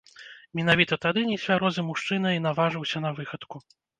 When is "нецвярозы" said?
1.31-1.85